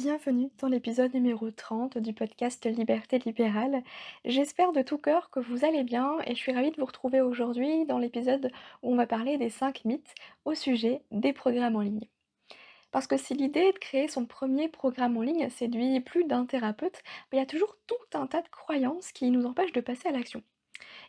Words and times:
Bienvenue 0.00 0.48
dans 0.60 0.68
l'épisode 0.68 1.12
numéro 1.12 1.50
30 1.50 1.98
du 1.98 2.12
podcast 2.12 2.64
Liberté 2.66 3.18
libérale. 3.18 3.82
J'espère 4.24 4.70
de 4.70 4.82
tout 4.82 4.96
cœur 4.96 5.28
que 5.30 5.40
vous 5.40 5.64
allez 5.64 5.82
bien 5.82 6.18
et 6.24 6.36
je 6.36 6.38
suis 6.38 6.52
ravie 6.52 6.70
de 6.70 6.76
vous 6.76 6.86
retrouver 6.86 7.20
aujourd'hui 7.20 7.84
dans 7.84 7.98
l'épisode 7.98 8.52
où 8.84 8.92
on 8.92 8.96
va 8.96 9.08
parler 9.08 9.38
des 9.38 9.50
5 9.50 9.84
mythes 9.84 10.14
au 10.44 10.54
sujet 10.54 11.02
des 11.10 11.32
programmes 11.32 11.74
en 11.74 11.80
ligne. 11.80 12.06
Parce 12.92 13.08
que 13.08 13.16
si 13.16 13.34
l'idée 13.34 13.72
de 13.72 13.78
créer 13.78 14.06
son 14.06 14.24
premier 14.24 14.68
programme 14.68 15.16
en 15.16 15.22
ligne 15.22 15.50
séduit 15.50 15.98
plus 15.98 16.22
d'un 16.22 16.46
thérapeute, 16.46 17.02
bah, 17.02 17.32
il 17.32 17.38
y 17.38 17.42
a 17.42 17.46
toujours 17.46 17.76
tout 17.88 17.96
un 18.16 18.28
tas 18.28 18.42
de 18.42 18.48
croyances 18.50 19.10
qui 19.10 19.32
nous 19.32 19.46
empêchent 19.46 19.72
de 19.72 19.80
passer 19.80 20.06
à 20.06 20.12
l'action. 20.12 20.44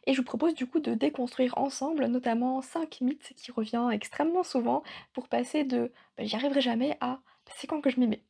Et 0.07 0.13
je 0.13 0.17
vous 0.17 0.25
propose 0.25 0.55
du 0.55 0.65
coup 0.65 0.79
de 0.79 0.95
déconstruire 0.95 1.55
ensemble 1.59 2.07
notamment 2.07 2.63
5 2.63 3.01
mythes 3.01 3.33
qui 3.37 3.51
reviennent 3.51 3.91
extrêmement 3.91 4.43
souvent 4.43 4.81
pour 5.13 5.27
passer 5.27 5.63
de 5.63 5.91
bah, 6.17 6.23
j'y 6.23 6.35
arriverai 6.35 6.61
jamais 6.61 6.97
à 7.01 7.19
bah, 7.45 7.53
c'est 7.55 7.67
quand 7.67 7.81
que 7.81 7.91
je 7.91 7.99
m'y 7.99 8.07
mets. 8.07 8.23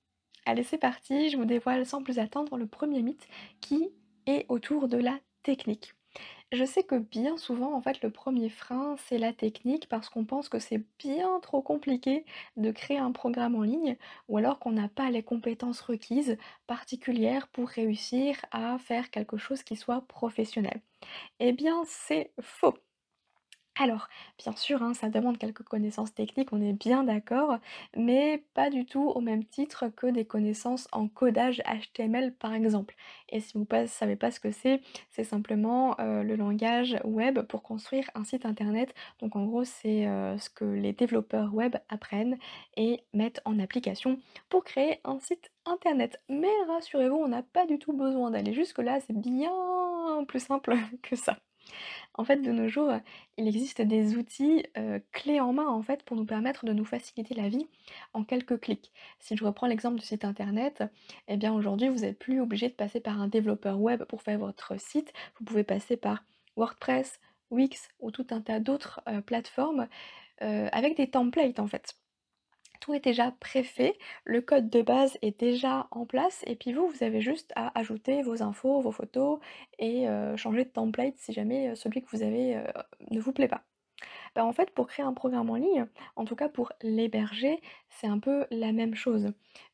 Allez, 0.46 0.64
c'est 0.64 0.78
parti, 0.78 1.30
je 1.30 1.38
vous 1.38 1.46
dévoile 1.46 1.86
sans 1.86 2.04
plus 2.04 2.20
attendre 2.20 2.58
le 2.58 2.68
premier 2.68 3.02
mythe 3.02 3.28
qui 3.62 3.90
est 4.26 4.46
autour 4.50 4.88
de 4.88 4.98
la 4.98 5.20
technique. 5.44 5.94
Je 6.52 6.66
sais 6.66 6.84
que 6.84 6.96
bien 6.98 7.38
souvent, 7.38 7.74
en 7.76 7.82
fait, 7.82 8.02
le 8.04 8.12
premier 8.12 8.50
frein, 8.50 8.96
c'est 8.98 9.20
la 9.20 9.34
technique 9.34 9.88
parce 9.90 10.10
qu'on 10.10 10.26
pense 10.26 10.50
que 10.50 10.60
c'est 10.60 10.84
bien 11.00 11.40
trop 11.42 11.62
compliqué 11.62 12.26
de 12.58 12.72
créer 12.72 12.98
un 12.98 13.12
programme 13.12 13.56
en 13.56 13.64
ligne 13.64 13.98
ou 14.30 14.38
alors 14.38 14.60
qu'on 14.60 14.72
n'a 14.72 14.90
pas 14.90 15.12
les 15.12 15.24
compétences 15.24 15.82
requises 15.82 16.38
particulières 16.68 17.48
pour 17.50 17.70
réussir 17.70 18.38
à 18.52 18.80
faire 18.80 19.12
quelque 19.12 19.38
chose 19.38 19.64
qui 19.64 19.76
soit 19.76 20.02
professionnel. 20.08 20.82
Eh 21.40 21.54
bien, 21.54 21.84
c'est 21.88 22.34
faux. 22.42 22.76
Alors, 23.82 24.10
bien 24.38 24.52
sûr, 24.58 24.84
hein, 24.84 24.94
ça 24.94 25.08
demande 25.08 25.38
quelques 25.38 25.64
connaissances 25.64 26.14
techniques, 26.14 26.52
on 26.52 26.62
est 26.62 26.74
bien 26.74 27.06
d'accord, 27.06 27.60
mais 27.96 28.44
pas 28.54 28.70
du 28.70 28.86
tout 28.86 29.08
au 29.08 29.22
même 29.22 29.46
titre 29.46 29.88
que 29.88 30.08
des 30.08 30.26
connaissances 30.26 30.90
en 30.92 31.08
codage 31.08 31.62
HTML 31.62 32.34
par 32.34 32.54
exemple. 32.54 32.94
Et 33.30 33.40
si 33.40 33.54
vous 33.58 33.66
ne 33.72 33.86
savez 33.88 34.18
pas 34.18 34.32
ce 34.32 34.42
que 34.42 34.52
c'est, 34.52 34.82
c'est 35.12 35.24
simplement 35.24 35.98
euh, 36.02 36.24
le 36.24 36.36
langage 36.36 36.98
web 37.06 37.40
pour 37.44 37.64
construire 37.64 38.04
un 38.16 38.26
site 38.26 38.46
internet. 38.46 38.94
Donc 39.22 39.38
en 39.38 39.46
gros, 39.46 39.64
c'est 39.64 40.08
euh, 40.08 40.38
ce 40.38 40.50
que 40.50 40.66
les 40.66 40.92
développeurs 40.92 41.54
web 41.54 41.78
apprennent 41.88 42.38
et 42.76 43.06
mettent 43.14 43.40
en 43.46 43.60
application 43.60 44.20
pour 44.50 44.66
créer 44.66 45.00
un 45.06 45.22
site 45.22 45.52
internet. 45.66 46.20
Mais 46.28 46.52
rassurez-vous, 46.68 47.16
on 47.16 47.30
n'a 47.30 47.44
pas 47.44 47.66
du 47.66 47.80
tout 47.80 47.94
besoin 47.94 48.32
d'aller 48.32 48.54
jusque-là, 48.54 49.00
c'est 49.00 49.18
bien 49.18 49.54
plus 50.28 50.42
simple 50.42 50.76
que 51.02 51.16
ça. 51.16 51.38
En 52.14 52.24
fait, 52.24 52.38
de 52.38 52.52
nos 52.52 52.68
jours, 52.68 52.92
il 53.38 53.48
existe 53.48 53.82
des 53.82 54.16
outils, 54.18 54.66
clés 55.12 55.40
en 55.40 55.54
main, 55.54 55.68
en 55.68 55.82
fait, 55.82 56.04
pour 56.04 56.18
nous 56.18 56.26
permettre 56.26 56.66
de 56.66 56.74
nous 56.74 56.86
faciliter 56.86 57.34
la 57.36 57.50
vie 57.50 57.68
en 58.14 58.24
quelques 58.24 58.60
clics. 58.60 58.92
Si 59.20 59.38
je 59.38 59.46
reprends 59.46 59.68
l'exemple 59.68 60.00
du 60.00 60.06
site 60.06 60.26
internet, 60.26 60.84
eh 61.28 61.38
bien, 61.38 61.54
aujourd'hui, 61.54 61.90
vous 61.90 62.00
n'êtes 62.00 62.20
plus 62.20 62.42
obligé 62.42 62.68
de 62.68 62.74
passer 62.74 63.00
par 63.00 63.22
un 63.22 63.28
développeur 63.28 63.80
web 63.80 64.04
pour 64.04 64.22
faire 64.22 64.40
votre 64.40 64.80
site. 64.80 65.14
Vous 65.40 65.46
pouvez 65.46 65.64
passer 65.64 65.96
par 65.98 66.24
WordPress, 66.58 67.20
Wix 67.52 67.90
ou 68.00 68.12
tout 68.12 68.28
un 68.32 68.42
tas 68.42 68.60
d'autres, 68.60 69.02
plateformes, 69.26 69.88
avec 70.40 70.98
des 70.98 71.10
templates, 71.10 71.60
en 71.60 71.68
fait. 71.68 71.96
Tout 72.80 72.94
est 72.94 73.00
déjà 73.04 73.32
préfait, 73.40 73.98
le 74.24 74.42
code 74.42 74.70
de 74.70 74.82
base 74.82 75.18
est 75.22 75.40
déjà 75.40 75.88
en 75.92 76.06
place 76.06 76.44
et 76.48 76.56
puis 76.56 76.72
vous, 76.74 76.88
vous 76.88 77.04
avez 77.04 77.22
juste 77.22 77.52
à 77.56 77.78
ajouter 77.78 78.22
vos 78.24 78.42
infos, 78.44 78.82
vos 78.82 78.92
photos 78.92 79.40
et 79.80 80.06
changer 80.38 80.64
de 80.66 80.70
template 80.70 81.16
si 81.18 81.34
jamais, 81.34 81.76
celui 81.76 82.02
que 82.02 82.10
vous 82.12 82.24
avez, 82.24 82.62
ne 83.12 83.20
vous 83.20 83.34
plaît 83.34 83.48
pas. 83.50 83.64
Bah, 84.36 84.46
en 84.46 84.54
fait, 84.54 84.72
pour 84.72 84.88
créer 84.88 85.06
un 85.06 85.14
programme 85.14 85.50
en 85.50 85.56
ligne, 85.56 85.86
en 86.16 86.26
tout 86.26 86.36
cas 86.36 86.50
pour 86.50 86.72
l'héberger, 86.82 87.62
c'est 87.90 88.08
un 88.08 88.20
peu 88.20 88.46
la 88.52 88.72
même 88.72 88.96
chose. 88.96 89.28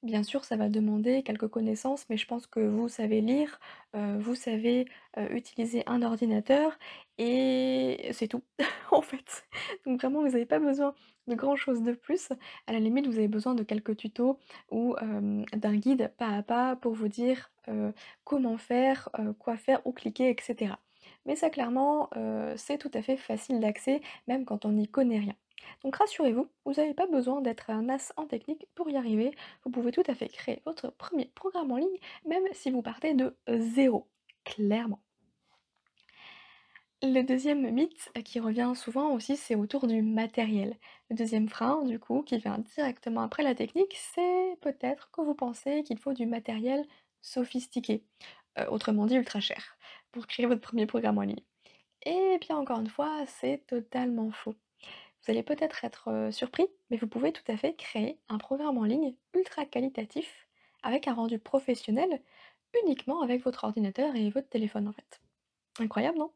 Bien 0.03 0.23
sûr, 0.23 0.43
ça 0.45 0.55
va 0.57 0.69
demander 0.69 1.23
quelques 1.23 1.47
connaissances, 1.47 2.05
mais 2.09 2.17
je 2.17 2.25
pense 2.27 2.47
que 2.47 2.59
vous 2.59 2.87
savez 2.89 3.21
lire, 3.21 3.59
heu, 3.95 4.17
vous 4.19 4.35
savez, 4.35 4.85
heu, 5.17 5.35
utiliser 5.35 5.83
un 5.87 6.01
ordinateur 6.01 6.77
et 7.17 8.09
c'est 8.13 8.27
tout, 8.27 8.43
en 8.91 9.01
fait. 9.01 9.47
Donc 9.85 10.01
vraiment, 10.01 10.21
vous 10.21 10.29
n'avez 10.31 10.45
pas 10.45 10.59
besoin 10.59 10.93
de 11.27 11.35
grand 11.35 11.55
chose 11.55 11.81
de 11.83 11.93
plus. 11.93 12.29
À 12.67 12.73
la 12.73 12.79
limite, 12.79 13.07
vous 13.07 13.17
avez 13.17 13.27
besoin 13.27 13.55
de 13.55 13.63
quelques 13.63 13.97
tutos 13.97 14.37
ou, 14.71 14.95
d'un 15.53 15.75
guide 15.75 16.11
pas 16.17 16.29
à 16.29 16.43
pas 16.43 16.75
pour 16.75 16.93
vous 16.93 17.07
dire, 17.07 17.51
comment 18.23 18.57
faire, 18.57 19.09
quoi 19.39 19.57
faire, 19.57 19.81
où 19.85 19.91
cliquer 19.93 20.29
et 20.29 20.35
cetera. 20.41 20.79
Mais 21.25 21.35
ça 21.35 21.49
clairement, 21.49 22.09
heu, 22.15 22.53
c'est 22.57 22.77
tout 22.77 22.91
à 22.93 23.01
fait 23.01 23.17
facile 23.17 23.59
d'accès, 23.59 24.01
même 24.27 24.45
quand 24.45 24.65
on 24.65 24.71
n'y 24.71 24.87
connaît 24.87 25.19
rien. 25.19 25.35
Donc 25.83 25.95
rassurez-vous, 25.95 26.47
vous 26.65 26.73
n'avez 26.73 26.93
pas 26.93 27.07
besoin 27.07 27.41
d'être 27.41 27.69
un 27.69 27.89
as 27.89 28.13
en 28.17 28.25
technique 28.27 28.67
pour 28.75 28.89
y 28.89 28.97
arriver. 28.97 29.31
Vous 29.63 29.71
pouvez 29.71 29.91
tout 29.91 30.03
à 30.07 30.15
fait 30.15 30.27
créer 30.29 30.61
votre 30.65 30.91
premier 30.91 31.25
programme 31.35 31.71
en 31.71 31.77
ligne, 31.77 31.97
même 32.25 32.43
si 32.53 32.71
vous 32.71 32.81
partez 32.81 33.13
de 33.13 33.35
zéro, 33.49 34.07
clairement. 34.43 35.01
Le 37.03 37.21
deuxième 37.21 37.69
mythe 37.71 38.09
euh, 38.17 38.21
qui 38.21 38.39
revient 38.39 38.73
souvent 38.75 39.11
aussi, 39.13 39.37
c'est 39.37 39.55
autour 39.55 39.87
du 39.87 40.01
matériel. 40.01 40.77
Le 41.09 41.15
deuxième 41.15 41.47
frein, 41.49 41.83
du 41.83 41.99
coup, 41.99 42.23
qui 42.23 42.37
vient 42.37 42.57
directement 42.57 43.21
après 43.21 43.43
la 43.43 43.53
technique, 43.55 43.95
c'est 43.97 44.57
peut-être 44.61 45.11
que 45.11 45.21
vous 45.21 45.35
pensez 45.35 45.83
qu'il 45.83 45.99
faut 45.99 46.13
du 46.13 46.25
matériel 46.25 46.85
sophistiqué, 47.21 48.03
heu, 48.59 48.65
autrement 48.69 49.05
dit 49.05 49.15
ultra 49.15 49.39
cher, 49.39 49.77
pour 50.15 50.27
créer 50.27 50.47
votre 50.47 50.61
premier 50.61 50.87
programme 50.87 51.19
en 51.19 51.23
ligne. 51.23 51.43
Et 52.05 52.39
bien 52.41 52.57
encore 52.57 52.79
une 52.79 52.89
fois, 52.89 53.25
c'est 53.27 53.65
totalement 53.67 54.31
faux. 54.31 54.55
Vous 55.23 55.31
allez 55.31 55.43
peut-être 55.43 55.85
être, 55.85 56.09
heu, 56.11 56.31
surpris, 56.31 56.67
mais 56.89 56.97
vous 56.97 57.07
pouvez 57.07 57.33
tout 57.33 57.43
à 57.49 57.57
fait 57.57 57.75
créer 57.75 58.19
un 58.29 58.37
programme 58.39 58.77
en 58.77 58.85
ligne 58.85 59.15
ultra 59.35 59.65
qualitatif, 59.65 60.47
avec 60.83 61.07
un 61.07 61.13
rendu 61.15 61.39
professionnel, 61.39 62.21
uniquement 62.83 63.21
avec 63.21 63.43
votre 63.43 63.65
ordinateur 63.65 64.15
et 64.15 64.29
votre 64.31 64.49
téléphone, 64.49 64.87
en 64.87 64.93
fait. 64.93 65.21
Incroyable, 65.79 66.19
non? 66.19 66.31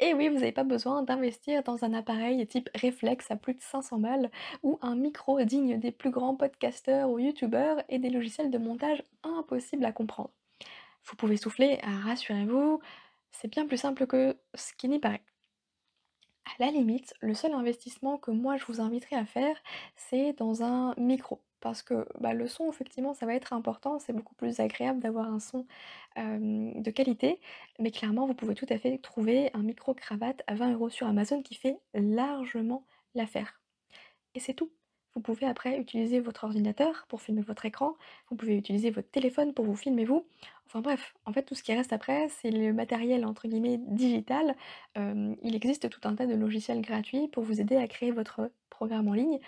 Et 0.00 0.14
oui, 0.14 0.28
vous 0.28 0.36
n'avez 0.36 0.52
pas 0.52 0.64
besoin 0.64 1.02
d'investir 1.02 1.62
dans 1.62 1.84
un 1.84 1.94
appareil 1.94 2.46
type 2.46 2.70
réflexe 2.74 3.30
à 3.30 3.36
plus 3.36 3.54
de 3.54 3.62
500 3.62 3.98
balles 4.00 4.30
ou 4.62 4.78
un 4.82 4.96
micro 4.96 5.42
digne 5.44 5.78
des 5.80 5.92
plus 5.92 6.10
grands 6.10 6.36
podcasteurs 6.36 7.10
ou 7.10 7.18
youtubeurs 7.18 7.82
et 7.88 7.98
des 7.98 8.10
logiciels 8.10 8.50
de 8.50 8.58
montage 8.58 9.04
impossibles 9.24 9.84
à 9.86 9.92
comprendre. 9.92 10.32
Vous 11.04 11.16
pouvez 11.16 11.36
souffler, 11.36 11.80
rassurez-vous, 11.82 12.80
c'est 13.32 13.48
bien 13.48 13.66
plus 13.66 13.76
simple 13.78 14.06
que 14.06 14.36
ce 14.54 14.72
qui 14.74 14.88
n'y 14.88 14.98
paraît. 14.98 15.24
À 16.44 16.64
la 16.64 16.70
limite, 16.70 17.14
le 17.20 17.34
seul 17.34 17.52
investissement 17.54 18.18
que 18.18 18.30
moi 18.30 18.56
je 18.56 18.64
vous 18.66 18.80
inviterais 18.80 19.16
à 19.16 19.24
faire, 19.26 19.56
c'est 19.96 20.32
dans 20.34 20.62
un 20.62 20.94
micro. 20.96 21.42
Parce 21.60 21.82
que 21.82 22.06
bah, 22.18 22.34
le 22.34 22.48
son, 22.48 22.68
effectivement, 22.68 23.14
ça 23.14 23.24
va 23.24 23.34
être 23.34 23.52
important, 23.52 24.00
c'est 24.00 24.12
beaucoup 24.12 24.34
plus 24.34 24.58
agréable 24.58 24.98
d'avoir 25.00 25.32
un 25.32 25.38
son 25.38 25.66
de 26.16 26.90
qualité, 26.90 27.40
mais 27.78 27.90
clairement, 27.92 28.26
vous 28.26 28.34
pouvez 28.34 28.54
tout 28.54 28.66
à 28.68 28.78
fait 28.78 28.98
trouver 28.98 29.50
un 29.54 29.62
micro-cravate 29.62 30.42
à 30.48 30.54
20 30.54 30.72
euros 30.72 30.90
sur 30.90 31.06
Amazon 31.06 31.42
qui 31.42 31.54
fait 31.54 31.78
largement 31.94 32.84
l'affaire. 33.14 33.60
Et 34.34 34.40
c'est 34.40 34.54
tout. 34.54 34.72
Vous 35.14 35.20
pouvez 35.20 35.46
après 35.46 35.78
utiliser 35.78 36.20
votre 36.20 36.44
ordinateur 36.44 37.04
pour 37.08 37.20
filmer 37.20 37.42
votre 37.42 37.66
écran, 37.66 37.94
vous 38.30 38.36
pouvez 38.36 38.56
utiliser 38.56 38.90
votre 38.90 39.10
téléphone 39.10 39.52
pour 39.52 39.66
vous 39.66 39.76
filmer 39.76 40.06
vous. 40.06 40.26
Enfin 40.66 40.80
bref, 40.80 41.14
en 41.26 41.32
fait 41.34 41.42
tout 41.42 41.54
ce 41.54 41.62
qui 41.62 41.74
reste 41.74 41.92
après, 41.92 42.28
c'est 42.30 42.50
le 42.50 42.72
matériel 42.72 43.26
entre 43.26 43.46
guillemets 43.46 43.78
«digital». 43.78 44.56
Il 44.96 45.54
existe 45.54 45.90
tout 45.90 46.00
un 46.04 46.14
tas 46.14 46.26
de 46.26 46.34
logiciels 46.34 46.80
gratuits 46.80 47.28
pour 47.28 47.42
vous 47.42 47.60
aider 47.60 47.76
à 47.76 47.86
créer 47.88 48.10
votre 48.10 48.50
programme 48.70 49.08
en 49.08 49.12
ligne, 49.12 49.38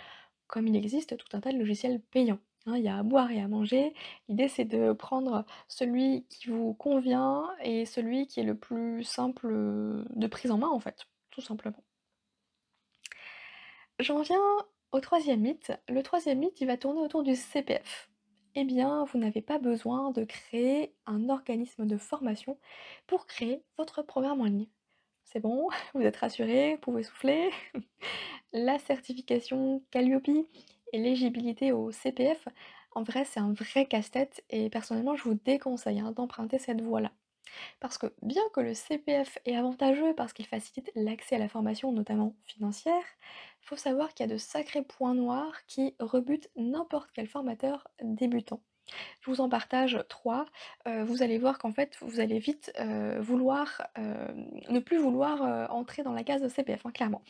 comme 0.49 0.67
il 0.69 0.77
existe 0.77 1.17
tout 1.17 1.35
un 1.35 1.41
tas 1.41 1.51
de 1.53 1.59
logiciels 1.59 2.01
payants, 2.11 2.41
hein. 2.67 2.77
Il 2.77 2.83
y 2.85 2.89
a 2.89 2.99
à 2.99 3.03
boire 3.03 3.31
et 3.31 3.41
à 3.41 3.49
manger. 3.49 3.95
L'idée 4.29 4.49
c'est 4.49 4.67
de 4.67 4.93
prendre 4.93 5.47
celui 5.69 6.27
qui 6.29 6.49
vous 6.51 6.75
convient 6.75 7.49
et 7.63 7.87
celui 7.87 8.27
qui 8.27 8.41
est 8.41 8.45
le 8.45 8.55
plus 8.57 9.03
simple, 9.05 9.49
de 9.49 10.27
prise 10.27 10.51
en 10.51 10.59
main 10.59 10.69
en 10.69 10.81
fait, 10.81 11.07
tout 11.31 11.41
simplement. 11.41 11.83
J'en 14.01 14.21
viens 14.23 14.39
au 14.95 15.01
troisième 15.01 15.41
mythe. 15.41 15.73
Le 15.89 16.05
troisième 16.05 16.39
mythe, 16.39 16.61
il 16.61 16.69
va 16.69 16.77
tourner 16.77 17.01
autour 17.01 17.25
du 17.25 17.35
CPF. 17.35 18.09
Eh 18.55 18.63
bien, 18.63 19.05
vous 19.07 19.19
n'avez 19.19 19.43
pas 19.43 19.59
besoin 19.59 20.13
de 20.13 20.23
créer 20.23 20.95
un 21.05 21.29
organisme 21.31 21.85
de 21.85 21.97
formation 21.97 22.61
pour 23.09 23.27
créer 23.27 23.65
votre 23.77 24.03
programme 24.03 24.41
en 24.41 24.45
ligne. 24.45 24.69
C'est 25.25 25.41
bon, 25.41 25.69
vous 25.95 26.03
êtes 26.03 26.19
rassurés, 26.19 26.77
vous 26.77 26.81
pouvez 26.81 27.03
souffler. 27.03 27.51
La 28.53 28.79
certification 28.79 29.83
Calliope 29.91 30.29
et 30.29 30.99
l'éligibilité 30.99 31.73
au 31.73 31.91
CPF, 31.91 32.47
en 32.93 33.03
vrai, 33.03 33.25
c'est 33.25 33.41
un 33.41 33.53
vrai 33.53 33.87
casse-tête 33.87 34.45
et 34.49 34.71
personnellement, 34.71 35.17
je 35.17 35.25
vous 35.25 35.35
déconseille 35.35 35.99
hein, 35.99 36.13
d'emprunter 36.13 36.61
cette 36.61 36.81
voie-là. 36.81 37.11
Parce 37.81 37.99
que 37.99 38.15
bien 38.23 38.43
que 38.53 38.61
le 38.61 38.75
CPF 38.75 39.39
est 39.45 39.57
avantageux 39.57 40.15
parce 40.15 40.33
qu'il 40.33 40.47
facilite 40.47 40.91
l'accès 40.95 41.37
à 41.37 41.39
la 41.39 41.49
formation, 41.49 41.93
notamment 41.93 42.37
financière, 42.45 43.05
faut 43.65 43.77
savoir 43.77 44.15
qu'il 44.15 44.27
y 44.27 44.31
a 44.31 44.33
de 44.33 44.39
sacrés 44.39 44.83
points 44.83 45.15
noirs 45.15 45.65
qui 45.67 45.95
rebutent 46.01 46.51
n'importe 46.57 47.11
quel 47.13 47.27
formateur 47.29 47.89
débutant. 48.03 48.63
Je 49.23 49.31
vous 49.31 49.41
en 49.41 49.49
partage 49.49 49.99
3. 50.09 50.47
Heu, 50.89 51.03
vous 51.05 51.23
allez 51.23 51.39
voir 51.39 51.59
qu'en 51.59 51.73
fait, 51.73 51.97
vous 52.03 52.21
allez 52.21 52.39
vite, 52.39 52.73
heu, 52.81 53.21
vouloir, 53.21 53.83
hem, 53.97 54.51
ne 54.71 54.81
plus 54.81 54.99
vouloir, 54.99 55.71
entrer 55.73 56.03
dans 56.03 56.13
la 56.13 56.25
case 56.25 56.47
CPF, 56.49 56.87
hein, 56.87 56.93
clairement. 56.93 57.23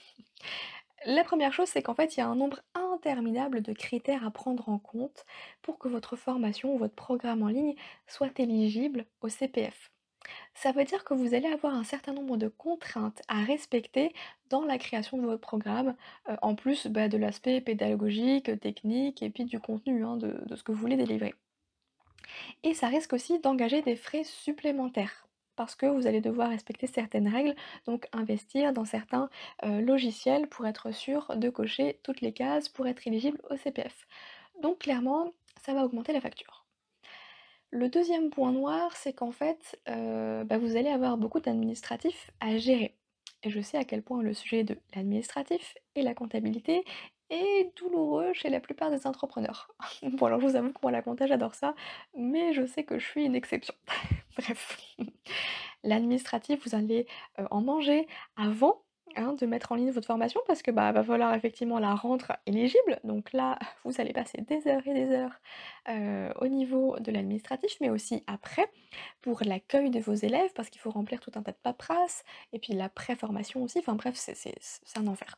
La 1.06 1.24
première 1.24 1.52
chose, 1.52 1.68
c'est 1.68 1.82
qu'en 1.82 1.94
fait, 1.94 2.16
il 2.16 2.20
y 2.20 2.22
a 2.22 2.26
un 2.28 2.34
nombre 2.36 2.60
interminable 2.74 3.62
de 3.62 3.72
critères 3.72 4.26
à 4.26 4.30
prendre 4.30 4.68
en 4.68 4.78
compte 4.78 5.24
pour 5.62 5.78
que 5.78 5.88
votre 5.88 6.16
formation 6.16 6.74
ou 6.74 6.78
votre 6.78 6.94
programme 6.96 7.42
en 7.42 7.48
ligne 7.48 7.74
soit 8.06 8.38
éligible 8.40 9.06
au 9.20 9.28
CPF. 9.28 9.93
Ça 10.54 10.72
veut 10.72 10.84
dire 10.84 11.04
que 11.04 11.12
vous 11.14 11.34
allez 11.34 11.46
avoir 11.48 11.74
un 11.74 11.84
certain 11.84 12.12
nombre 12.12 12.36
de 12.36 12.48
contraintes 12.48 13.22
à 13.28 13.42
respecter 13.44 14.12
dans 14.50 14.64
la 14.64 14.78
création 14.78 15.16
de 15.18 15.22
votre 15.26 15.40
programme, 15.40 15.94
heu, 16.28 16.36
en 16.42 16.54
plus, 16.54 16.86
bah, 16.88 17.08
de 17.08 17.16
l'aspect 17.18 17.60
pédagogique, 17.60 18.58
technique 18.60 19.22
et 19.22 19.30
puis 19.30 19.44
du 19.44 19.60
contenu, 19.60 20.04
hein, 20.04 20.16
de 20.16 20.42
de 20.46 20.56
ce 20.56 20.62
que 20.64 20.72
vous 20.72 20.80
voulez 20.80 20.96
délivrer. 20.96 21.34
Et 22.62 22.74
ça 22.74 22.88
risque 22.88 23.12
aussi 23.12 23.38
d'engager 23.38 23.82
des 23.82 23.96
frais 23.96 24.24
supplémentaires. 24.24 25.26
Parce 25.56 25.76
que 25.76 25.86
vous 25.86 26.06
allez 26.08 26.20
devoir 26.20 26.48
respecter 26.50 26.88
certaines 26.88 27.28
règles, 27.28 27.54
donc 27.86 28.06
investir 28.12 28.72
dans 28.72 28.84
certains 28.84 29.30
euh, 29.64 29.80
logiciels 29.80 30.48
pour 30.48 30.66
être 30.66 30.90
sûr 30.92 31.36
de 31.36 31.48
cocher 31.48 32.00
toutes 32.02 32.20
les 32.22 32.32
cases 32.32 32.68
pour 32.68 32.88
être 32.88 33.06
éligible 33.06 33.40
au 33.50 33.56
CPF. 33.56 34.06
Donc 34.62 34.80
clairement, 34.80 35.32
ça 35.64 35.72
va 35.74 35.84
augmenter 35.84 36.12
la 36.12 36.20
facture. 36.20 36.63
Le 37.74 37.88
deuxième 37.88 38.30
point 38.30 38.52
noir, 38.52 38.96
c'est 38.96 39.12
qu'en 39.12 39.32
fait, 39.32 39.80
heu, 39.88 40.44
bah, 40.44 40.58
vous 40.58 40.76
allez 40.76 40.90
avoir 40.90 41.16
beaucoup 41.18 41.40
d'administratifs 41.40 42.30
à 42.38 42.56
gérer. 42.56 42.96
Et 43.42 43.50
je 43.50 43.60
sais 43.60 43.76
à 43.76 43.84
quel 43.84 44.00
point 44.02 44.22
le 44.22 44.32
sujet 44.32 44.62
de 44.62 44.78
l'administratif 44.94 45.74
et 45.96 46.02
la 46.02 46.14
comptabilité 46.14 46.84
est 47.30 47.76
douloureux 47.76 48.32
chez 48.32 48.48
la 48.48 48.60
plupart 48.60 48.92
des 48.92 49.08
entrepreneurs. 49.08 49.74
Bon 50.04 50.26
alors 50.26 50.38
je 50.40 50.46
vous 50.46 50.54
avoue 50.56 50.72
que 50.72 50.78
moi 50.84 50.92
la 50.92 51.02
compta 51.02 51.26
j'adore 51.26 51.56
ça, 51.56 51.74
mais 52.16 52.52
je 52.54 52.64
sais 52.64 52.84
que 52.84 53.00
je 53.00 53.04
suis 53.06 53.24
une 53.24 53.34
exception. 53.34 53.74
Bref. 54.38 54.78
L'administratif, 55.82 56.64
vous 56.66 56.76
allez, 56.76 57.06
heu, 57.40 57.46
en 57.50 57.60
manger 57.60 58.06
avant, 58.36 58.82
hein, 59.16 59.34
de 59.34 59.46
mettre 59.46 59.72
en 59.72 59.74
ligne 59.76 59.90
votre 59.90 60.06
formation 60.06 60.40
parce 60.46 60.62
que, 60.62 60.70
bah, 60.70 60.92
va 60.92 61.02
falloir 61.04 61.34
effectivement 61.34 61.78
la 61.78 61.94
rendre 61.94 62.32
éligible. 62.46 62.98
Donc 63.04 63.32
là, 63.32 63.58
vous 63.84 64.00
allez 64.00 64.12
passer 64.12 64.40
des 64.42 64.66
heures 64.68 64.86
et 64.86 64.94
des 64.94 65.10
heures, 65.14 65.40
heu, 65.88 66.32
au 66.40 66.46
niveau 66.48 66.98
de 67.00 67.10
l'administratif, 67.12 67.76
mais 67.80 67.90
aussi 67.90 68.22
après, 68.26 68.70
pour 69.22 69.42
l'accueil 69.44 69.90
de 69.90 70.00
vos 70.00 70.14
élèves, 70.14 70.52
parce 70.54 70.70
qu'il 70.70 70.80
faut 70.80 70.90
remplir 70.90 71.20
tout 71.20 71.32
un 71.36 71.42
tas 71.42 71.52
de 71.52 71.56
paperasse 71.62 72.24
et 72.52 72.58
puis 72.58 72.72
la 72.74 72.88
pré-formation 72.88 73.62
aussi. 73.62 73.78
Enfin 73.80 73.94
bref, 73.94 74.14
c'est 74.16 74.44
un 74.96 75.06
enfer. 75.06 75.36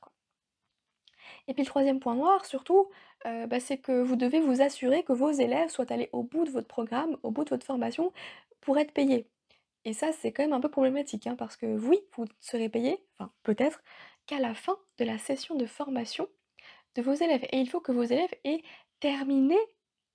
Et 1.49 1.55
puis 1.55 1.63
le 1.63 1.67
troisième 1.69 2.01
point 2.01 2.15
noir 2.15 2.45
surtout, 2.45 2.89
heu, 3.27 3.47
bah, 3.47 3.61
c'est 3.61 3.79
que 3.79 4.03
vous 4.03 4.17
devez 4.17 4.41
vous 4.41 4.63
assurer 4.63 5.03
que 5.05 5.13
vos 5.13 5.31
élèves 5.31 5.69
soient 5.71 5.91
allés 5.93 6.09
au 6.13 6.23
bout 6.23 6.45
de 6.45 6.51
votre 6.51 6.69
programme, 6.69 7.17
au 7.23 7.31
bout 7.31 7.45
de 7.45 7.51
votre 7.51 7.67
formation 7.67 8.13
pour 8.61 8.79
être 8.79 8.93
payés. 8.93 9.29
Et 9.87 9.95
ça, 9.95 10.13
c'est 10.13 10.33
quand 10.33 10.43
même 10.43 10.53
un 10.53 10.61
peu 10.61 10.69
problématique, 10.71 11.27
hein, 11.29 11.37
parce 11.37 11.57
que 11.57 11.67
oui, 11.67 12.01
vous 12.17 12.27
serez 12.41 12.69
payé, 12.69 12.99
enfin 13.19 13.33
peut-être, 13.45 13.83
qu'à 14.27 14.41
la 14.41 14.55
fin 14.55 14.77
de 14.99 15.05
la 15.05 15.17
session 15.17 15.55
de 15.55 15.65
formation 15.67 16.29
de 16.97 17.03
vos 17.03 17.15
élèves. 17.15 17.45
Et 17.53 17.61
il 17.61 17.71
faut 17.71 17.81
que 17.81 17.93
vos 17.93 18.03
élèves 18.03 18.35
aient 18.45 18.63
terminé 19.01 19.57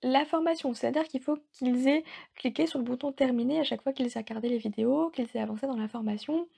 la 0.02 0.24
formation. 0.26 0.74
C'est-à-dire 0.74 1.04
qu'il 1.04 1.22
faut 1.22 1.38
qu'ils 1.52 1.88
aient 1.88 2.04
cliqué 2.34 2.66
sur 2.66 2.78
le 2.80 2.84
bouton 2.84 3.12
terminer 3.12 3.60
à 3.60 3.64
chaque 3.64 3.82
fois 3.82 3.92
qu'ils 3.94 4.06
aient 4.08 4.18
regardé 4.20 4.48
les 4.50 4.58
vidéos, 4.58 5.10
qu'ils 5.10 5.28
aient 5.34 5.40
avancé 5.40 5.66
dans 5.66 5.76
la 5.76 5.88
formation. 5.88 6.48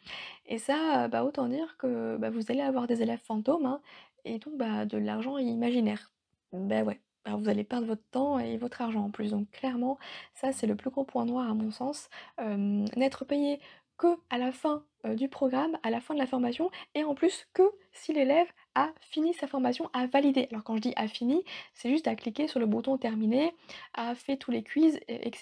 Et 0.47 0.59
ça, 0.59 1.09
bah, 1.09 1.25
autant 1.25 1.49
dire 1.49 1.77
que 1.79 2.17
bah, 2.19 2.31
vous 2.31 2.51
allez 2.51 2.63
avoir 2.63 2.87
des 2.89 3.03
élèves 3.03 3.23
fantômes, 3.23 3.67
hein, 3.67 3.81
et 4.25 4.39
donc 4.41 4.57
bah, 4.57 4.87
de 4.87 4.99
l'argent 4.99 5.39
imaginaire. 5.39 6.13
Bah 6.53 6.83
ouais. 6.83 7.01
Vous 7.26 7.49
allez 7.49 7.65
perdre 7.65 7.87
votre 7.87 8.05
temps 8.11 8.38
et 8.38 8.56
votre 8.59 8.82
argent 8.82 9.05
en 9.05 9.11
plus. 9.11 9.31
Donc 9.31 9.50
clairement, 9.50 9.99
ça 10.35 10.53
c'est 10.53 10.67
le 10.67 10.76
plus 10.76 10.91
gros 10.91 11.05
point 11.05 11.25
noir 11.25 11.50
à 11.50 11.55
mon 11.55 11.71
sens. 11.71 12.09
N'être 12.38 13.25
payé 13.25 13.61
que 13.97 14.19
à 14.31 14.38
la 14.38 14.53
fin, 14.53 14.85
du 15.05 15.29
programme, 15.29 15.79
à 15.82 15.91
la 15.91 16.00
fin 16.00 16.15
de 16.15 16.19
la 16.19 16.26
formation 16.26 16.71
et 16.94 17.05
en 17.05 17.15
plus 17.15 17.47
que 17.53 17.62
si 17.93 18.12
l'élève 18.12 18.49
a 18.75 18.91
fini 19.00 19.35
sa 19.35 19.47
formation, 19.47 19.91
a 19.93 20.06
validé. 20.06 20.49
Alors 20.50 20.65
quand 20.65 20.76
je 20.76 20.81
dis 20.81 20.93
a 20.97 21.09
fini, 21.09 21.44
c'est 21.75 21.91
juste 21.91 22.09
à 22.09 22.17
cliquer 22.17 22.49
sur 22.49 22.59
le 22.59 22.67
bouton 22.67 22.97
terminer, 22.99 23.55
a 23.93 24.15
fait 24.15 24.37
tous 24.37 24.50
les 24.50 24.62
quiz 24.65 24.99
et 25.09 25.29
et 25.29 25.32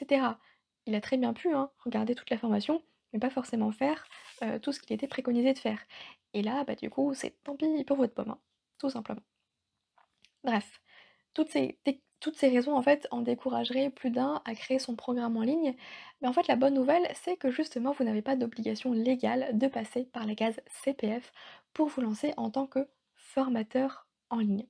Il 0.87 0.95
a 0.95 1.01
très 1.01 1.17
bien 1.17 1.33
pu, 1.33 1.53
hein, 1.55 1.71
regarder 1.85 2.15
toute 2.15 2.31
la 2.31 2.39
formation, 2.39 2.83
mais 3.13 3.21
pas 3.21 3.31
forcément 3.31 3.71
faire, 3.71 4.05
tout 4.63 4.73
ce 4.73 4.81
qu'il 4.81 4.93
était 4.95 5.09
préconisé 5.09 5.53
de 5.53 5.59
faire. 5.59 5.79
Et 6.35 6.43
là, 6.43 6.65
bah, 6.65 6.75
du 6.75 6.91
coup, 6.91 7.15
c'est 7.15 7.43
tant 7.45 7.57
pis 7.57 7.85
pour 7.85 7.97
votre 7.97 8.15
pomme, 8.15 8.31
hein, 8.31 8.39
tout 8.79 8.91
simplement. 8.91 9.23
Bref. 10.45 10.82
Toutes 11.35 11.51
ces 12.37 12.49
raisons, 12.49 12.77
en 12.77 12.83
fait, 12.83 13.09
en 13.11 13.21
décourageraient 13.23 13.91
plus 13.91 14.11
d'un 14.11 14.41
à 14.45 14.55
créer 14.55 14.79
son 14.79 14.97
programme 14.97 15.37
en 15.37 15.43
ligne. 15.43 15.75
Mais 16.21 16.29
en 16.29 16.33
fait, 16.33 16.47
la 16.49 16.57
bonne 16.57 16.75
nouvelle, 16.75 17.09
c'est 17.15 17.37
que 17.37 17.51
justement, 17.51 17.93
vous 17.93 18.05
n'avez 18.05 18.23
pas 18.23 18.37
d'obligation 18.37 18.93
légale 18.93 19.57
de 19.59 19.67
passer 19.67 20.05
par 20.05 20.27
la 20.27 20.35
case 20.35 20.61
CPF 20.67 21.33
pour 21.73 21.89
vous 21.89 22.01
lancer 22.01 22.33
en 22.37 22.51
tant 22.51 22.67
que 22.67 22.89
formateur 23.15 24.07
en 24.31 24.39
ligne. 24.39 24.67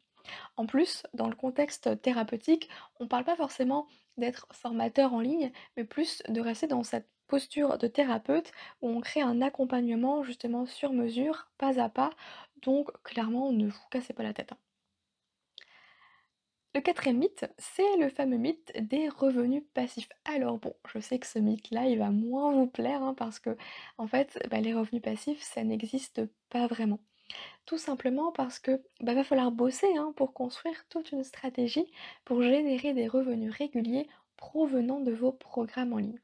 En 0.56 0.66
plus, 0.66 1.02
dans 1.14 1.28
le 1.28 1.34
contexte 1.36 2.00
thérapeutique, 2.02 2.68
on 3.00 3.04
ne 3.04 3.08
parle 3.08 3.24
pas 3.24 3.36
forcément 3.36 3.86
d'être 4.16 4.46
formateur 4.52 5.14
en 5.14 5.20
ligne, 5.20 5.52
mais 5.76 5.84
plus 5.84 6.22
de 6.28 6.40
rester 6.40 6.66
dans 6.68 6.82
cette 6.84 7.08
posture 7.28 7.78
de 7.78 7.86
thérapeute 7.88 8.52
où 8.82 8.88
on 8.88 9.00
crée 9.00 9.22
un 9.22 9.42
accompagnement 9.42 10.22
justement 10.22 10.66
sur 10.66 10.92
mesure, 10.92 11.48
pas 11.58 11.80
à 11.80 11.88
pas. 11.88 12.10
Donc 12.62 12.90
clairement, 13.02 13.52
ne 13.52 13.68
vous 13.68 13.88
cassez 13.90 14.12
pas 14.12 14.22
la 14.22 14.34
tête, 14.34 14.52
hein. 14.52 14.58
Le 16.74 16.80
quatrième 16.80 17.18
mythe, 17.18 17.46
c'est 17.58 17.96
le 17.98 18.08
fameux 18.08 18.36
mythe 18.38 18.72
des 18.78 19.08
revenus 19.08 19.62
passifs. 19.74 20.08
Alors 20.24 20.58
bon, 20.58 20.74
je 20.92 20.98
sais 21.00 21.18
que 21.18 21.26
ce 21.26 21.38
mythe-là, 21.38 21.86
il 21.86 21.98
va 21.98 22.10
moins 22.10 22.52
vous 22.52 22.66
plaire, 22.66 23.02
hein, 23.02 23.14
parce 23.14 23.38
que 23.38 23.56
en 23.98 24.06
fait, 24.06 24.38
bah, 24.50 24.60
les 24.60 24.74
revenus 24.74 25.02
passifs, 25.02 25.42
ça 25.42 25.64
n'existe 25.64 26.22
pas 26.50 26.66
vraiment. 26.66 27.00
Tout 27.66 27.78
simplement 27.78 28.32
parce 28.32 28.58
que 28.58 28.82
bah, 29.00 29.14
va 29.14 29.24
falloir 29.24 29.52
bosser 29.52 29.88
hein, 29.96 30.12
pour 30.16 30.34
construire 30.34 30.86
toute 30.88 31.12
une 31.12 31.24
stratégie 31.24 31.90
pour 32.24 32.42
générer 32.42 32.94
des 32.94 33.08
revenus 33.08 33.52
réguliers 33.54 34.08
provenant 34.36 35.00
de 35.00 35.12
vos 35.12 35.32
programmes 35.32 35.92
en 35.94 35.98
ligne. 35.98 36.20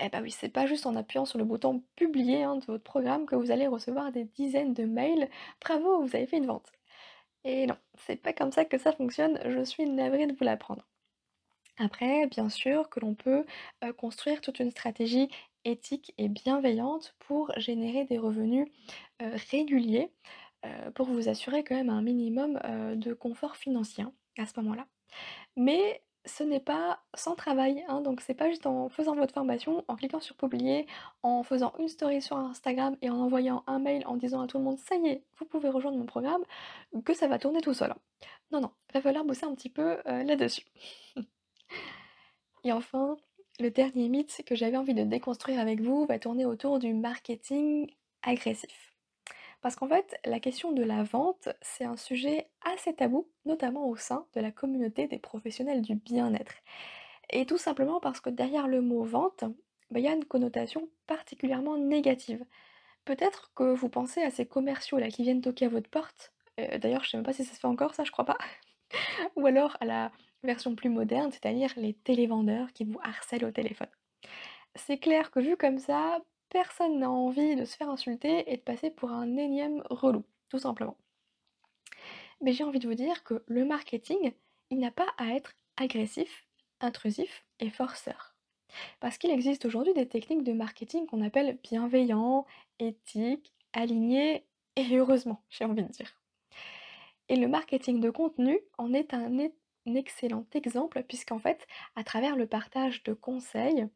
Eh 0.00 0.08
bah 0.10 0.20
oui, 0.22 0.30
c'est 0.32 0.48
pas 0.50 0.66
juste 0.66 0.86
en 0.86 0.96
appuyant 0.96 1.26
sur 1.26 1.38
le 1.38 1.44
bouton 1.46 1.82
publier 1.96 2.44
hein, 2.44 2.56
de 2.56 2.64
votre 2.66 2.84
programme 2.84 3.26
que 3.26 3.36
vous 3.36 3.50
allez 3.52 3.66
recevoir 3.68 4.12
des 4.12 4.24
dizaines 4.24 4.74
de 4.74 4.84
mails. 4.84 5.30
Bravo, 5.60 6.02
vous 6.02 6.16
avez 6.16 6.26
fait 6.26 6.38
une 6.38 6.46
vente. 6.46 6.72
Et 7.44 7.66
non, 7.66 7.76
c'est 7.94 8.16
pas 8.16 8.32
comme 8.32 8.52
ça 8.52 8.64
que 8.64 8.78
ça 8.78 8.92
fonctionne, 8.92 9.38
je 9.44 9.62
suis 9.64 9.86
navrée 9.88 10.26
de 10.26 10.34
vous 10.34 10.44
l'apprendre. 10.44 10.86
Après, 11.78 12.26
bien 12.28 12.48
sûr 12.50 12.88
que 12.90 13.00
l'on 13.00 13.14
peut, 13.14 13.44
heu, 13.84 13.92
construire 13.92 14.40
toute 14.40 14.60
une 14.60 14.70
stratégie 14.70 15.28
éthique 15.64 16.14
et 16.18 16.28
bienveillante 16.28 17.16
pour 17.20 17.52
générer 17.58 18.04
des 18.04 18.18
revenus, 18.18 18.68
heu, 19.22 19.32
réguliers, 19.52 20.12
heu, 20.66 20.90
pour 20.94 21.06
vous 21.08 21.28
assurer 21.28 21.64
quand 21.64 21.76
même 21.76 21.90
un 21.90 22.02
minimum, 22.02 22.60
de 22.96 23.14
confort 23.14 23.56
financier, 23.56 24.04
hein, 24.04 24.14
à 24.38 24.46
ce 24.46 24.60
moment-là. 24.60 24.86
Mais 25.56 26.02
ce 26.26 26.42
n'est 26.42 26.60
pas 26.60 27.00
sans 27.14 27.34
travail, 27.34 27.84
hein, 27.88 28.00
donc 28.00 28.20
c'est 28.20 28.34
pas 28.34 28.48
juste 28.48 28.66
en 28.66 28.88
faisant 28.88 29.14
votre 29.14 29.34
formation, 29.34 29.84
en 29.88 29.96
cliquant 29.96 30.20
sur 30.20 30.36
publier, 30.36 30.86
en 31.22 31.42
faisant 31.42 31.72
une 31.78 31.88
story 31.88 32.22
sur 32.22 32.36
Instagram 32.36 32.96
et 33.02 33.10
en 33.10 33.16
envoyant 33.20 33.62
un 33.66 33.78
mail 33.78 34.02
en 34.06 34.16
disant 34.16 34.40
à 34.42 34.46
tout 34.46 34.58
le 34.58 34.64
monde: 34.64 34.78
«Ça 34.78 34.96
y 34.96 35.06
est, 35.08 35.24
vous 35.38 35.44
pouvez 35.46 35.68
rejoindre 35.68 35.98
mon 35.98 36.06
programme», 36.06 36.42
que 37.04 37.14
ça 37.14 37.28
va 37.28 37.38
tourner 37.38 37.60
tout 37.60 37.74
seul, 37.74 37.90
hein. 37.92 37.98
Non, 38.52 38.60
non, 38.60 38.70
il 38.90 38.94
va 38.94 39.00
falloir 39.02 39.24
bosser 39.24 39.44
un 39.46 39.54
petit 39.54 39.70
peu, 39.70 39.98
heu, 40.06 40.22
là-dessus. 40.24 40.64
Et 42.64 42.72
enfin, 42.72 43.16
le 43.60 43.70
dernier 43.70 44.08
mythe 44.08 44.42
que 44.44 44.54
j'avais 44.56 44.76
envie 44.76 44.94
de 44.94 45.04
déconstruire 45.04 45.60
avec 45.60 45.80
vous 45.80 46.04
va 46.06 46.18
tourner 46.18 46.46
autour 46.46 46.78
du 46.80 46.92
marketing 46.94 47.90
agressif. 48.22 48.93
Parce 49.64 49.76
qu'en 49.76 49.88
fait, 49.88 50.20
la 50.26 50.40
question 50.40 50.72
de 50.72 50.82
la 50.82 51.04
vente, 51.04 51.48
c'est 51.62 51.86
un 51.86 51.96
sujet 51.96 52.50
assez 52.66 52.94
tabou, 52.94 53.30
notamment 53.46 53.88
au 53.88 53.96
sein 53.96 54.26
de 54.34 54.42
la 54.42 54.50
communauté 54.50 55.06
des 55.06 55.18
professionnels 55.18 55.80
du 55.80 55.94
bien-être. 55.94 56.52
Et 57.30 57.46
tout 57.46 57.56
simplement 57.56 57.98
parce 57.98 58.20
que 58.20 58.28
derrière 58.28 58.68
le 58.68 58.82
mot 58.82 59.04
vente, 59.04 59.44
bah, 59.90 60.00
il 60.00 60.02
y 60.02 60.08
a 60.08 60.12
une 60.12 60.26
connotation 60.26 60.90
particulièrement 61.06 61.78
négative. 61.78 62.44
Peut-être 63.06 63.52
que 63.54 63.72
vous 63.72 63.88
pensez 63.88 64.20
à 64.20 64.30
ces 64.30 64.44
commerciaux 64.44 64.98
là 64.98 65.08
qui 65.08 65.22
viennent 65.22 65.40
toquer 65.40 65.64
à 65.64 65.70
votre 65.70 65.88
porte. 65.88 66.34
Euh, 66.60 66.76
D'ailleurs, 66.76 67.02
je 67.02 67.12
sais 67.12 67.16
même 67.16 67.24
pas 67.24 67.32
si 67.32 67.42
ça 67.42 67.54
se 67.54 67.60
fait 67.60 67.66
encore, 67.66 67.94
ça, 67.94 68.04
je 68.04 68.12
crois 68.12 68.26
pas. 68.26 68.36
Ou 69.36 69.46
alors 69.46 69.78
à 69.80 69.86
la 69.86 70.12
version 70.42 70.74
plus 70.74 70.90
moderne, 70.90 71.32
c'est-à-dire 71.32 71.72
les 71.78 71.94
télévendeurs 71.94 72.70
qui 72.74 72.84
vous 72.84 73.00
harcèlent 73.02 73.46
au 73.46 73.50
téléphone. 73.50 73.88
C'est 74.74 74.98
clair 74.98 75.30
que 75.30 75.40
vu 75.40 75.56
comme 75.56 75.78
ça, 75.78 76.20
personne 76.54 77.00
n'a 77.00 77.10
envie 77.10 77.56
de 77.56 77.64
se 77.64 77.76
faire 77.76 77.90
insulter 77.90 78.50
et 78.52 78.56
de 78.56 78.62
passer 78.62 78.88
pour 78.88 79.10
un 79.10 79.36
énième 79.36 79.82
relou, 79.90 80.24
tout 80.48 80.60
simplement. 80.60 80.96
Mais 82.40 82.52
j'ai 82.52 82.62
envie 82.62 82.78
de 82.78 82.86
vous 82.86 82.94
dire 82.94 83.24
que 83.24 83.42
le 83.48 83.64
marketing, 83.64 84.32
il 84.70 84.78
n'a 84.78 84.92
pas 84.92 85.08
à 85.18 85.34
être 85.34 85.54
agressif, 85.76 86.46
intrusif 86.80 87.44
et 87.58 87.70
forceur. 87.70 88.36
Parce 89.00 89.18
qu'il 89.18 89.32
existe 89.32 89.64
aujourd'hui 89.64 89.94
des 89.94 90.06
techniques 90.06 90.44
de 90.44 90.52
marketing 90.52 91.06
qu'on 91.06 91.22
appelle 91.22 91.58
bienveillants, 91.64 92.46
éthiques, 92.78 93.52
alignés 93.72 94.46
et 94.76 94.96
heureusement, 94.96 95.42
j'ai 95.50 95.64
envie 95.64 95.82
de 95.82 95.88
dire. 95.88 96.14
Et 97.28 97.34
le 97.34 97.48
marketing 97.48 98.00
de 98.00 98.10
contenu 98.10 98.60
en 98.78 98.94
est 98.94 99.12
un 99.12 99.50
excellent 99.86 100.46
exemple 100.52 101.02
puisqu'en 101.02 101.40
fait, 101.40 101.66
à 101.96 102.04
travers 102.04 102.36
le 102.36 102.46
partage 102.46 103.02
de 103.02 103.12
conseils, 103.12 103.88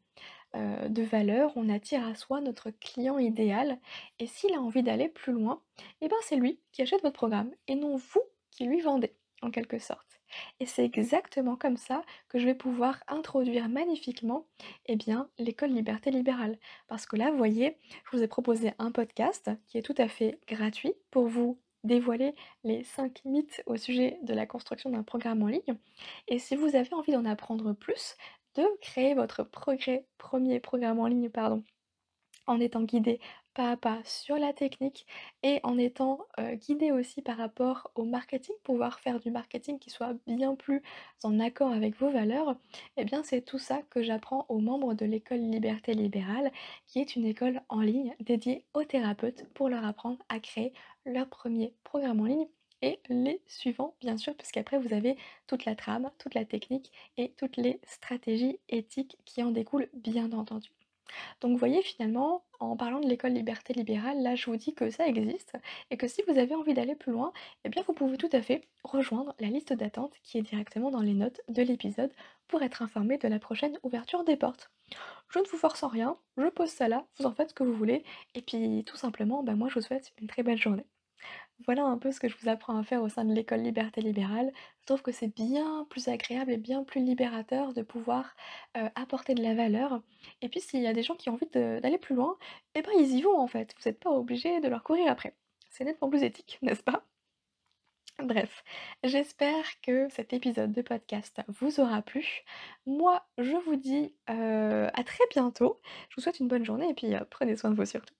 heu, 0.55 0.89
de 0.89 1.03
valeurs, 1.03 1.51
on 1.55 1.69
attire 1.69 2.07
à 2.07 2.15
soi 2.15 2.41
notre 2.41 2.71
client 2.71 3.17
idéal 3.17 3.79
et 4.19 4.27
s'il 4.27 4.53
a 4.53 4.61
envie 4.61 4.83
d'aller 4.83 5.09
plus 5.09 5.33
loin, 5.33 5.61
et 6.01 6.07
ben, 6.07 6.17
c'est 6.23 6.35
lui 6.35 6.59
qui 6.71 6.81
achète 6.81 7.01
votre 7.01 7.15
programme 7.15 7.51
et 7.67 7.75
non 7.75 7.95
vous 7.97 8.23
qui 8.51 8.65
lui 8.65 8.81
vendez, 8.81 9.15
en 9.41 9.51
quelque 9.51 9.79
sorte. 9.79 10.19
Et 10.59 10.65
c'est 10.65 10.85
exactement 10.85 11.55
comme 11.55 11.77
ça 11.77 12.03
que 12.27 12.39
je 12.39 12.45
vais 12.45 12.55
pouvoir 12.55 13.03
introduire 13.07 13.67
magnifiquement, 13.69 14.45
eh 14.85 14.95
bien, 14.95 15.29
l'école 15.39 15.71
Liberté 15.71 16.11
Libérale. 16.11 16.57
Parce 16.87 17.05
que 17.05 17.15
là, 17.15 17.31
vous 17.31 17.37
voyez, 17.37 17.77
je 18.05 18.17
vous 18.17 18.23
ai 18.23 18.27
proposé 18.27 18.73
un 18.77 18.91
podcast 18.91 19.49
qui 19.67 19.77
est 19.77 19.81
tout 19.81 19.95
à 19.97 20.07
fait 20.07 20.39
gratuit 20.47 20.93
pour 21.11 21.27
vous 21.27 21.59
dévoiler 21.83 22.35
les 22.63 22.83
5 22.83 23.23
mythes 23.25 23.63
au 23.65 23.77
sujet 23.77 24.19
de 24.23 24.33
la 24.33 24.45
construction 24.45 24.89
d'un 24.89 25.03
programme 25.03 25.41
en 25.43 25.47
ligne 25.47 25.77
et 26.27 26.37
si 26.37 26.55
vous 26.57 26.75
avez 26.75 26.93
envie 26.93 27.13
d'en 27.13 27.23
apprendre 27.23 27.73
plus, 27.73 28.15
de 28.55 28.65
créer 28.81 29.13
votre 29.13 29.43
progrès 29.43 30.05
1 30.33 30.59
programme 30.59 30.99
en 30.99 31.07
ligne, 31.07 31.29
pardon, 31.29 31.63
en 32.47 32.59
étant 32.59 32.83
guidé 32.83 33.19
pas 33.53 33.71
à 33.71 33.77
pas 33.77 33.99
sur 34.05 34.37
la 34.37 34.53
technique 34.53 35.05
et 35.43 35.59
en 35.63 35.77
étant, 35.77 36.27
guidé 36.53 36.91
aussi 36.91 37.21
par 37.21 37.37
rapport 37.37 37.91
au 37.95 38.05
marketing, 38.05 38.55
pouvoir 38.63 38.99
faire 38.99 39.19
du 39.19 39.31
marketing 39.31 39.79
qui 39.79 39.89
soit 39.89 40.13
bien 40.27 40.55
plus 40.55 40.81
en 41.23 41.39
accord 41.39 41.71
avec 41.71 41.97
vos 41.99 42.09
valeurs, 42.09 42.55
et 42.97 43.05
bien, 43.05 43.23
c'est 43.23 43.41
tout 43.41 43.59
ça 43.59 43.81
que 43.89 44.01
j'apprends 44.03 44.45
aux 44.49 44.59
membres 44.59 44.93
de 44.93 45.05
l'école 45.05 45.39
Liberté 45.39 45.93
Libérale, 45.93 46.51
qui 46.87 46.99
est 46.99 47.15
une 47.15 47.25
école 47.25 47.61
en 47.69 47.81
ligne 47.81 48.15
dédiée 48.19 48.65
aux 48.73 48.83
thérapeutes 48.83 49.45
pour 49.53 49.67
leur 49.69 49.85
apprendre 49.85 50.19
à 50.29 50.39
créer 50.39 50.73
leur 51.05 51.27
premier 51.27 51.73
programme 51.83 52.21
en 52.21 52.25
ligne 52.25 52.47
et 52.81 52.99
les 53.09 53.41
suivants, 53.47 53.95
bien 54.01 54.17
sûr, 54.17 54.35
puisqu'après 54.35 54.77
vous 54.79 54.93
avez 54.93 55.17
toute 55.47 55.65
la 55.65 55.75
trame, 55.75 56.09
toute 56.17 56.33
la 56.33 56.45
technique 56.45 56.91
et 57.17 57.31
toutes 57.37 57.57
les 57.57 57.79
stratégies 57.85 58.59
éthiques 58.69 59.17
qui 59.25 59.43
en 59.43 59.51
découlent, 59.51 59.89
bien 59.93 60.31
entendu. 60.31 60.69
Donc 61.41 61.51
vous 61.51 61.57
voyez 61.57 61.81
finalement, 61.81 62.43
en 62.59 62.75
parlant 62.75 62.99
de 62.99 63.07
l'école 63.07 63.31
Liberté 63.31 63.73
Libérale, 63.73 64.21
là 64.21 64.35
je 64.35 64.45
vous 64.45 64.57
dis 64.57 64.73
que 64.73 64.89
ça 64.89 65.07
existe 65.07 65.57
et 65.91 65.97
que 65.97 66.07
si 66.07 66.21
vous 66.27 66.37
avez 66.37 66.55
envie 66.55 66.73
d'aller 66.73 66.95
plus 66.95 67.11
loin, 67.11 67.33
eh 67.63 67.69
bien 67.69 67.83
vous 67.87 67.93
pouvez 67.93 68.17
tout 68.17 68.29
à 68.31 68.41
fait 68.41 68.67
rejoindre 68.83 69.35
la 69.39 69.47
liste 69.47 69.73
d'attente 69.73 70.13
qui 70.23 70.37
est 70.37 70.41
directement 70.41 70.91
dans 70.91 71.01
les 71.01 71.13
notes 71.13 71.41
de 71.47 71.63
l'épisode 71.63 72.11
pour 72.47 72.61
être 72.61 72.81
informé 72.81 73.17
de 73.17 73.27
la 73.27 73.39
prochaine 73.39 73.77
ouverture 73.83 74.23
des 74.23 74.37
portes. 74.37 74.71
Je 75.29 75.39
ne 75.39 75.45
vous 75.45 75.57
force 75.57 75.83
en 75.83 75.87
rien, 75.87 76.17
je 76.37 76.47
pose 76.47 76.69
ça 76.69 76.87
là, 76.87 77.05
vous 77.17 77.25
en 77.25 77.33
faites 77.33 77.49
ce 77.49 77.53
que 77.53 77.63
vous 77.63 77.73
voulez 77.73 78.03
et 78.35 78.41
puis 78.41 78.83
tout 78.85 78.97
simplement, 78.97 79.43
bah, 79.43 79.55
moi 79.55 79.69
je 79.69 79.75
vous 79.75 79.81
souhaite 79.81 80.13
une 80.21 80.27
très 80.27 80.43
belle 80.43 80.61
journée. 80.61 80.85
Voilà 81.65 81.83
un 81.85 81.97
peu 81.97 82.11
ce 82.11 82.19
que 82.19 82.27
je 82.29 82.35
vous 82.41 82.49
apprends 82.49 82.77
à 82.77 82.83
faire 82.83 83.01
au 83.01 83.09
sein 83.09 83.25
de 83.25 83.33
l'école 83.33 83.61
Liberté 83.61 84.01
Libérale. 84.01 84.51
Je 84.81 84.85
trouve 84.85 85.01
que 85.01 85.11
c'est 85.11 85.27
bien 85.33 85.85
plus 85.89 86.07
agréable 86.07 86.51
et 86.51 86.57
bien 86.57 86.83
plus 86.83 87.01
libérateur 87.01 87.73
de 87.73 87.81
pouvoir, 87.81 88.35
apporter 88.95 89.35
de 89.35 89.43
la 89.43 89.53
valeur 89.55 90.01
et 90.41 90.49
puis 90.49 90.61
s'il 90.61 90.81
y 90.81 90.87
a 90.87 90.93
des 90.93 91.03
gens 91.03 91.15
qui 91.15 91.29
ont 91.29 91.33
envie 91.33 91.47
d'aller 91.51 91.97
plus 91.97 92.15
loin, 92.15 92.37
et 92.75 92.81
ben, 92.81 92.91
ils 92.99 93.15
y 93.15 93.21
vont 93.21 93.37
en 93.37 93.47
fait. 93.47 93.73
Vous 93.79 93.87
êtes 93.87 93.99
pas 93.99 94.09
obligé 94.11 94.59
de 94.61 94.67
leur 94.67 94.83
courir 94.83 95.11
après. 95.11 95.35
C'est 95.69 95.83
nettement 95.85 96.09
plus 96.09 96.23
éthique, 96.23 96.59
n'est-ce 96.63 96.83
pas? 96.83 97.03
Bref, 98.19 98.63
j'espère 99.03 99.65
que 99.81 100.09
cet 100.09 100.33
épisode 100.33 100.71
de 100.73 100.81
podcast 100.81 101.41
vous 101.47 101.79
aura 101.79 102.01
plu. 102.01 102.43
Moi, 102.85 103.25
je 103.37 103.55
vous 103.65 103.75
dis, 103.77 104.13
à 104.27 105.03
très 105.05 105.23
bientôt. 105.31 105.79
Je 106.09 106.15
vous 106.15 106.21
souhaite 106.21 106.39
une 106.39 106.47
bonne 106.49 106.65
journée 106.65 106.89
et 106.89 106.93
puis, 106.93 107.13
heu, 107.15 107.25
prenez 107.29 107.55
soin 107.55 107.69
de 107.71 107.75
vous 107.75 107.85
surtout. 107.85 108.18